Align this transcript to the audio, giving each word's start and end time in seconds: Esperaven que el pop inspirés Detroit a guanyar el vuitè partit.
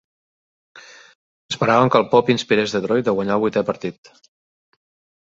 Esperaven 1.53 1.95
que 1.97 2.03
el 2.05 2.09
pop 2.15 2.33
inspirés 2.37 2.75
Detroit 2.79 3.15
a 3.15 3.19
guanyar 3.21 3.39
el 3.39 3.47
vuitè 3.47 3.67
partit. 3.73 4.15